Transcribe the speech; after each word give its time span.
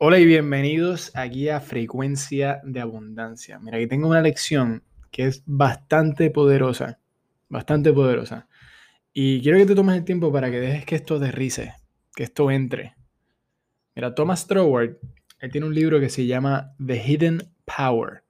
Hola 0.00 0.20
y 0.20 0.26
bienvenidos 0.26 1.10
aquí 1.16 1.48
a 1.48 1.58
Frecuencia 1.58 2.60
de 2.62 2.80
Abundancia. 2.80 3.58
Mira, 3.58 3.78
aquí 3.78 3.88
tengo 3.88 4.06
una 4.06 4.22
lección 4.22 4.84
que 5.10 5.24
es 5.24 5.42
bastante 5.44 6.30
poderosa, 6.30 7.00
bastante 7.48 7.92
poderosa. 7.92 8.46
Y 9.12 9.42
quiero 9.42 9.58
que 9.58 9.66
te 9.66 9.74
tomes 9.74 9.96
el 9.96 10.04
tiempo 10.04 10.30
para 10.30 10.52
que 10.52 10.60
dejes 10.60 10.84
que 10.84 10.94
esto 10.94 11.16
aterrice, 11.16 11.74
que 12.14 12.22
esto 12.22 12.48
entre. 12.52 12.94
Mira, 13.96 14.14
Thomas 14.14 14.46
Troward, 14.46 14.98
él 15.40 15.50
tiene 15.50 15.66
un 15.66 15.74
libro 15.74 15.98
que 15.98 16.10
se 16.10 16.26
llama 16.26 16.76
The 16.78 17.04
Hidden 17.04 17.52
Power. 17.64 18.22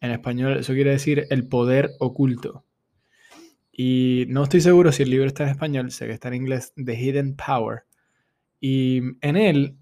En 0.00 0.10
español 0.10 0.56
eso 0.56 0.72
quiere 0.72 0.92
decir 0.92 1.26
el 1.28 1.46
poder 1.46 1.90
oculto. 1.98 2.64
Y 3.70 4.24
no 4.30 4.44
estoy 4.44 4.62
seguro 4.62 4.90
si 4.90 5.02
el 5.02 5.10
libro 5.10 5.26
está 5.26 5.42
en 5.42 5.50
español, 5.50 5.90
sé 5.90 6.06
que 6.06 6.14
está 6.14 6.28
en 6.28 6.34
inglés, 6.34 6.72
The 6.82 6.94
Hidden 6.94 7.36
Power. 7.36 7.82
Y 8.58 9.02
en 9.20 9.36
él, 9.36 9.76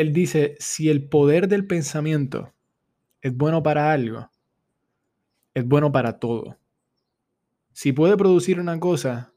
él 0.00 0.12
dice, 0.12 0.56
si 0.58 0.88
el 0.88 1.08
poder 1.08 1.48
del 1.48 1.66
pensamiento 1.66 2.54
es 3.20 3.36
bueno 3.36 3.62
para 3.62 3.92
algo, 3.92 4.30
es 5.54 5.66
bueno 5.66 5.92
para 5.92 6.18
todo. 6.18 6.58
Si 7.72 7.92
puede 7.92 8.16
producir 8.16 8.60
una 8.60 8.80
cosa, 8.80 9.32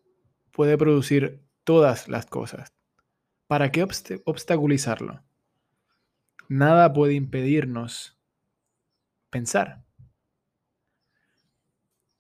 puede 0.52 0.78
producir 0.78 1.44
todas 1.64 2.08
las 2.08 2.26
cosas. 2.26 2.74
¿Para 3.48 3.72
qué 3.72 3.86
obstaculizarlo? 4.26 5.22
Nada 6.48 6.94
puede 6.94 7.14
impedirnos 7.14 8.18
pensar. 9.30 9.84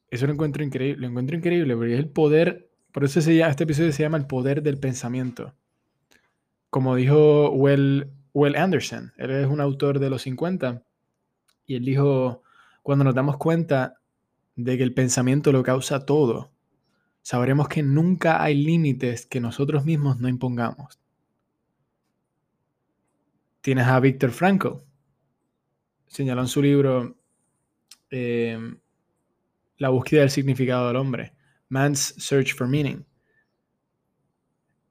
Eso 0.10 0.28
lo 0.28 0.34
encuentro 0.34 0.64
increíble, 0.64 1.02
lo 1.02 1.08
encuentro 1.08 1.38
increíble, 1.38 1.76
porque 1.76 1.94
es 1.94 2.00
el 2.00 2.10
poder, 2.10 2.70
por 2.92 3.04
eso 3.04 3.22
se 3.22 3.36
llama, 3.36 3.52
este 3.52 3.64
episodio 3.64 3.92
se 3.92 4.04
llama 4.04 4.18
el 4.18 4.28
poder 4.28 4.62
del 4.62 4.80
pensamiento. 4.80 5.56
Como 6.70 6.96
dijo 6.96 7.50
Well, 7.52 8.12
well 8.34 8.56
Anderson, 8.56 9.14
él 9.18 9.32
es 9.32 9.48
un 9.48 9.62
autor 9.62 10.00
de 10.00 10.10
los 10.10 10.24
50, 10.24 10.84
y 11.66 11.76
él 11.76 11.86
dijo, 11.86 12.44
cuando 12.82 13.04
nos 13.04 13.16
damos 13.16 13.38
cuenta 13.38 14.00
de 14.56 14.78
que 14.78 14.84
el 14.84 14.94
pensamiento 14.94 15.52
lo 15.52 15.64
causa 15.64 16.06
todo, 16.06 16.52
sabremos 17.22 17.68
que 17.68 17.84
nunca 17.84 18.44
hay 18.44 18.56
límites 18.56 19.26
que 19.26 19.40
nosotros 19.40 19.86
mismos 19.86 20.20
no 20.20 20.28
impongamos. 20.28 21.00
Tienes 23.62 23.88
a 23.88 24.00
Víctor 24.00 24.32
Frankl, 24.32 24.84
señaló 26.08 26.42
en 26.42 26.48
su 26.48 26.62
libro 26.62 27.18
eh, 28.10 28.60
la 29.78 29.90
búsqueda 29.90 30.22
del 30.22 30.30
significado 30.30 30.88
del 30.88 30.98
hombre, 30.98 31.34
Man's 31.70 32.14
Search 32.18 32.54
for 32.54 32.68
Meaning. 32.68 33.06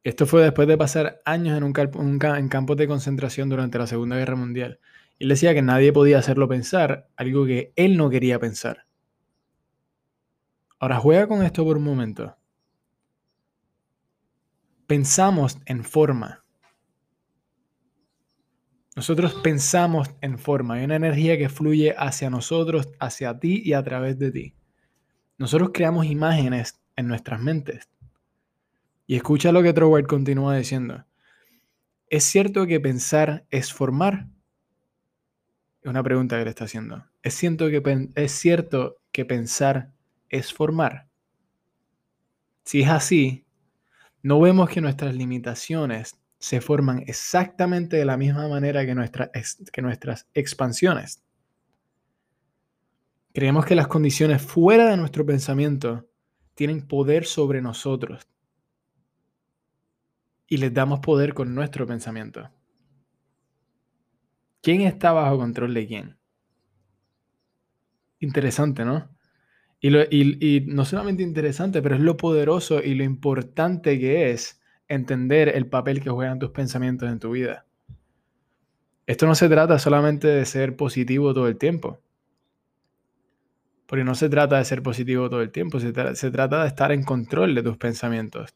Esto 0.05 0.27
fue 0.27 0.43
después 0.43 0.67
de 0.67 0.77
pasar 0.77 1.21
años 1.25 1.57
en, 1.57 1.63
un, 1.63 2.21
en 2.23 2.49
campos 2.49 2.77
de 2.77 2.89
concentración 2.89 3.49
durante 3.49 3.79
la 3.79 3.87
Segunda 3.87 4.17
Guerra 4.17 4.35
Mundial. 4.35 4.81
Él 5.19 5.29
decía 5.29 5.55
que 5.55 5.63
nadie 5.63 5.93
podía 5.93 6.19
hacerlo 6.19 6.49
pensar 6.49 7.09
algo 7.17 7.47
que 7.47 7.73
él 7.77 7.97
no 7.97 8.11
quería 8.11 8.41
pensar. 8.41 8.87
Ahora 10.81 10.99
juega 10.99 11.29
con 11.29 11.45
esto 11.45 11.63
por 11.65 11.77
un 11.77 11.85
momento. 11.85 12.37
Pensamos 14.89 15.59
en 15.67 15.85
forma. 15.85 16.45
Nosotros 18.97 19.35
pensamos 19.35 20.11
en 20.21 20.39
forma. 20.39 20.75
Hay 20.75 20.85
una 20.85 20.97
energía 20.97 21.39
que 21.39 21.49
fluye 21.49 21.95
hacia 21.97 22.29
nosotros, 22.29 22.89
hacia 22.99 23.39
ti 23.39 23.63
y 23.65 23.75
a 23.75 23.83
través 23.85 24.19
de 24.19 24.33
ti. 24.33 24.55
Nosotros 25.39 25.71
creamos 25.73 26.07
imágenes 26.07 26.81
en 26.97 27.07
nuestras 27.07 27.41
mentes. 27.41 27.92
Y 29.13 29.17
escucha 29.17 29.53
lo 29.53 29.63
que 29.63 29.75
Troward 29.75 30.07
continúa 30.07 30.57
diciendo. 30.57 31.05
¿Es 32.09 32.25
cierto 32.25 32.67
que 32.67 32.81
pensar 32.81 33.45
es 33.51 33.71
formar? 33.71 34.31
Es 35.83 35.91
una 35.91 36.03
pregunta 36.03 36.39
que 36.39 36.45
le 36.45 36.49
está 36.49 36.65
haciendo. 36.65 37.05
¿Es 37.23 37.35
cierto 37.35 37.69
que, 37.69 38.09
es 38.15 38.33
cierto 38.33 39.03
que 39.13 39.27
pensar 39.27 39.93
es 40.31 40.55
formar? 40.55 41.09
Si 42.65 42.81
es 42.81 42.89
así, 42.89 43.45
no 44.23 44.41
vemos 44.41 44.71
que 44.71 44.81
nuestras 44.81 45.15
limitaciones 45.15 46.19
se 46.39 46.63
forman 46.63 47.05
exactamente 47.07 47.99
de 47.99 48.07
la 48.07 48.17
misma 48.17 48.49
manera 48.49 48.87
que, 48.87 48.97
que 49.71 49.83
nuestras 49.83 50.27
expansiones. 50.33 51.23
Creemos 53.35 53.67
que 53.67 53.75
las 53.75 53.89
condiciones 53.89 54.41
fuera 54.41 54.89
de 54.89 54.97
nuestro 54.97 55.27
pensamiento 55.27 56.09
tienen 56.55 56.89
poder 56.89 57.27
sobre 57.27 57.61
nosotros. 57.61 58.27
Y 60.53 60.59
les 60.59 60.75
damos 60.75 61.01
poder 61.01 61.33
con 61.33 61.55
nuestro 61.55 61.87
pensamiento. 61.87 62.51
¿Quién 64.61 64.83
está 64.83 65.13
bajo 65.13 65.39
control 65.39 65.73
de 65.73 65.87
quién? 65.87 66.19
Interesante, 68.19 68.85
¿no? 68.85 69.09
Y, 69.81 70.61
no 70.67 70.85
solamente 70.85 71.23
interesante, 71.23 71.81
pero 71.81 71.95
es 71.95 72.03
lo 72.03 72.19
poderoso 72.19 72.83
y 72.83 72.95
lo 72.95 73.03
importante 73.03 73.99
que 73.99 74.31
es 74.31 74.61
entender 74.89 75.49
el 75.49 75.69
papel 75.69 76.03
que 76.03 76.11
juegan 76.11 76.39
tus 76.39 76.51
pensamientos 76.51 77.11
en 77.11 77.19
tu 77.19 77.31
vida. 77.31 77.65
Esto 79.07 79.27
no 79.27 79.35
se 79.35 79.49
trata 79.49 79.79
solamente 79.79 80.29
de 80.29 80.45
ser 80.45 80.77
positivo 80.77 81.33
todo 81.33 81.49
el 81.49 81.57
tiempo. 81.57 82.03
Porque 83.87 84.05
no 84.05 84.15
se 84.15 84.29
trata 84.29 84.59
de 84.59 84.67
ser 84.67 84.83
positivo 84.83 85.31
todo 85.31 85.41
el 85.41 85.51
tiempo, 85.51 85.81
se, 85.81 85.93
trata 85.93 86.61
de 86.61 86.69
estar 86.69 86.93
en 86.93 87.05
control 87.05 87.55
de 87.55 87.63
tus 87.63 87.79
pensamientos. 87.79 88.55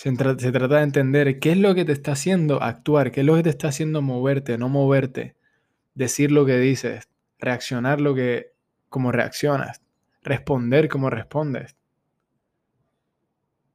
Se, 0.00 0.12
trata 0.14 0.76
de 0.76 0.82
entender 0.82 1.38
qué 1.40 1.52
es 1.52 1.58
lo 1.58 1.74
que 1.74 1.84
te 1.84 1.92
está 1.92 2.12
haciendo 2.12 2.62
actuar, 2.62 3.12
qué 3.12 3.20
es 3.20 3.26
lo 3.26 3.34
que 3.34 3.42
te 3.42 3.50
está 3.50 3.68
haciendo 3.68 4.00
moverte, 4.00 4.56
no 4.56 4.70
moverte, 4.70 5.36
decir 5.92 6.32
lo 6.32 6.46
que 6.46 6.56
dices, 6.56 7.10
reaccionar 7.38 8.00
lo 8.00 8.14
que 8.14 8.54
como 8.88 9.12
reaccionas, 9.12 9.82
responder 10.22 10.88
como 10.88 11.10
respondes. 11.10 11.76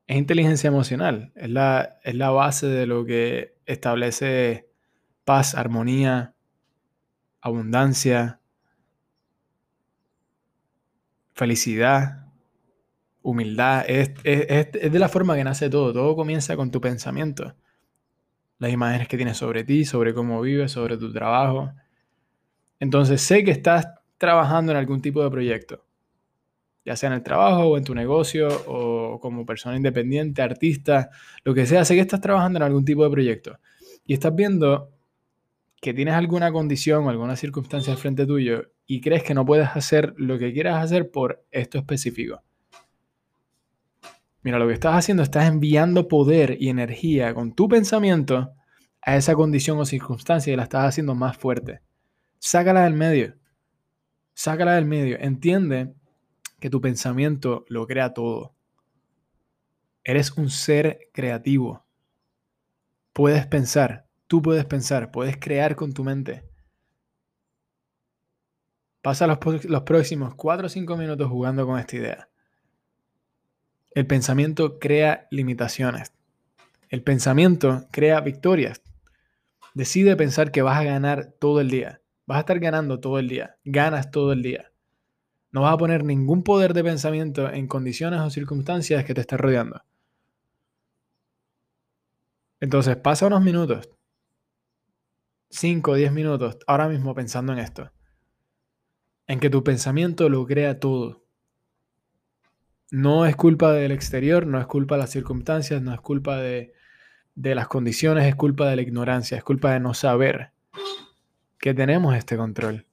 Es 0.07 0.17
inteligencia 0.17 0.67
emocional, 0.67 1.31
es 1.35 1.51
la, 1.51 1.99
es 2.03 2.15
la 2.15 2.31
base 2.31 2.65
de 2.65 2.87
lo 2.87 3.05
que 3.05 3.53
establece 3.67 4.67
paz, 5.25 5.53
armonía, 5.53 6.33
abundancia, 7.39 8.39
felicidad, 11.33 12.24
humildad. 13.25 13.85
Es, 13.87 14.13
de 14.23 14.99
la 14.99 15.09
forma 15.09 15.35
que 15.35 15.43
nace 15.43 15.69
todo. 15.69 15.91
Todo 15.91 16.15
comienza 16.15 16.55
con 16.55 16.71
tu 16.71 16.79
pensamiento. 16.79 17.55
Las 18.59 18.71
imágenes 18.71 19.07
que 19.07 19.17
tienes 19.17 19.37
sobre 19.37 19.63
ti, 19.63 19.83
sobre 19.83 20.13
cómo 20.13 20.39
vives, 20.41 20.71
sobre 20.71 20.95
tu 20.97 21.11
trabajo. 21.11 21.71
Entonces 22.79 23.21
sé 23.21 23.43
que 23.43 23.51
estás 23.51 23.87
trabajando 24.17 24.71
en 24.71 24.77
algún 24.77 25.01
tipo 25.01 25.23
de 25.23 25.29
proyecto. 25.29 25.83
Ya 26.85 26.95
sea 26.95 27.07
en 27.07 27.13
el 27.13 27.23
trabajo 27.23 27.63
o 27.65 27.77
en 27.77 27.83
tu 27.83 27.95
negocio 27.95 28.47
o 28.67 29.19
como 29.19 29.43
persona 29.43 29.75
independiente, 29.75 30.43
artista, 30.43 31.09
lo 31.43 31.55
que 31.55 31.65
sea. 31.65 31.83
Sé 31.83 31.95
que 31.95 32.01
estás 32.01 32.21
trabajando 32.21 32.57
en 32.57 32.63
algún 32.63 32.85
tipo 32.85 33.03
de 33.03 33.09
proyecto. 33.09 33.57
Y 34.05 34.13
estás 34.13 34.35
viendo 34.35 34.91
que 35.81 35.95
tienes 35.95 36.13
alguna 36.13 36.51
condición 36.51 37.05
o 37.05 37.09
alguna 37.09 37.35
circunstancia 37.35 37.97
frente 37.97 38.27
tuyo 38.27 38.71
y 38.85 39.01
crees 39.01 39.23
que 39.23 39.33
no 39.33 39.45
puedes 39.45 39.69
hacer 39.69 40.13
lo 40.17 40.37
que 40.37 40.53
quieras 40.53 40.83
hacer 40.83 41.09
por 41.09 41.43
esto 41.51 41.79
específico. 41.79 42.44
Mira, 44.45 44.59
lo 44.59 44.67
que 44.67 44.75
estás 44.75 44.93
haciendo, 44.93 45.23
estás 45.23 45.47
enviando 45.47 46.07
poder 46.07 46.57
y 46.59 46.69
energía 46.69 47.33
con 47.33 47.55
tu 47.55 47.67
pensamiento 47.67 48.53
a 49.01 49.15
esa 49.15 49.33
condición 49.33 49.79
o 49.79 49.85
circunstancia 49.85 50.53
y 50.53 50.55
la 50.55 50.61
estás 50.61 50.85
haciendo 50.85 51.15
más 51.15 51.35
fuerte. 51.35 51.81
Sácala 52.37 52.83
del 52.83 52.93
medio. 52.93 53.33
Sácala 54.35 54.75
del 54.75 54.85
medio. 54.85 55.17
Entiende 55.19 55.95
que 56.59 56.69
tu 56.69 56.79
pensamiento 56.79 57.65
lo 57.69 57.87
crea 57.87 58.13
todo. 58.13 58.53
Eres 60.03 60.29
un 60.37 60.51
ser 60.51 61.09
creativo. 61.11 61.83
Puedes 63.13 63.47
pensar, 63.47 64.05
tú 64.27 64.43
puedes 64.43 64.65
pensar, 64.65 65.09
puedes 65.09 65.37
crear 65.37 65.75
con 65.75 65.91
tu 65.91 66.03
mente. 66.03 66.43
Pasa 69.01 69.25
los, 69.25 69.39
próximos 69.39 70.35
4 70.35 70.67
o 70.67 70.69
5 70.69 70.97
minutos 70.97 71.27
jugando 71.31 71.65
con 71.65 71.79
esta 71.79 71.95
idea. 71.95 72.29
El 73.95 74.05
pensamiento 74.05 74.77
crea 74.77 75.27
limitaciones. 75.31 76.13
El 76.89 77.01
pensamiento 77.01 77.87
crea 77.91 78.21
victorias. 78.21 78.83
Decide 79.73 80.15
pensar 80.15 80.51
que 80.51 80.61
vas 80.61 80.77
a 80.77 80.83
ganar 80.83 81.33
todo 81.39 81.61
el 81.61 81.69
día. 81.69 82.01
Vas 82.27 82.37
a 82.37 82.39
estar 82.41 82.59
ganando 82.59 82.99
todo 82.99 83.17
el 83.17 83.27
día. 83.27 83.57
Ganas 83.63 84.11
todo 84.11 84.33
el 84.33 84.43
día. 84.43 84.71
No 85.51 85.61
vas 85.61 85.73
a 85.73 85.77
poner 85.77 86.03
ningún 86.03 86.43
poder 86.43 86.73
de 86.73 86.83
pensamiento 86.83 87.49
en 87.51 87.67
condiciones 87.67 88.19
o 88.19 88.29
circunstancias 88.29 89.03
que 89.05 89.13
te 89.13 89.21
estén 89.21 89.39
rodeando. 89.39 89.81
Entonces 92.59 92.97
pasa 92.97 93.25
unos 93.25 93.41
minutos. 93.41 93.89
5 95.49 95.91
o 95.91 95.95
10 95.95 96.11
minutos 96.11 96.57
ahora 96.67 96.87
mismo 96.87 97.15
pensando 97.15 97.53
en 97.53 97.59
esto 97.59 97.91
en 99.27 99.39
que 99.39 99.49
tu 99.49 99.63
pensamiento 99.63 100.29
lo 100.29 100.45
crea 100.45 100.79
todo. 100.79 101.24
No 102.91 103.25
es 103.25 103.35
culpa 103.35 103.71
del 103.73 103.91
exterior, 103.91 104.45
no 104.45 104.59
es 104.59 104.67
culpa 104.67 104.95
de 104.95 105.01
las 105.01 105.09
circunstancias, 105.09 105.81
no 105.81 105.93
es 105.93 106.01
culpa 106.01 106.37
de, 106.37 106.73
de 107.35 107.55
las 107.55 107.67
condiciones, 107.67 108.25
es 108.25 108.35
culpa 108.35 108.69
de 108.69 108.75
la 108.75 108.81
ignorancia, 108.81 109.37
es 109.37 109.43
culpa 109.43 109.71
de 109.73 109.79
no 109.79 109.93
saber 109.93 110.51
que 111.59 111.73
tenemos 111.73 112.15
este 112.15 112.37
control. 112.37 112.85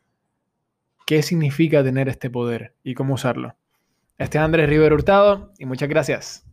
¿Qué 1.07 1.23
significa 1.23 1.83
tener 1.83 2.09
este 2.09 2.31
poder 2.31 2.75
y 2.83 2.95
cómo 2.95 3.15
usarlo? 3.15 3.57
Este 4.19 4.39
es 4.39 4.45
Andrés 4.45 4.69
Rivero 4.69 4.95
Hurtado 4.95 5.53
y 5.59 5.67
muchas 5.67 5.89
gracias. 5.89 6.52